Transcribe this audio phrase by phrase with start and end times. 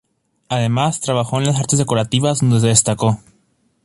[0.49, 3.19] Además trabajó en las artes decorativas donde se destacó.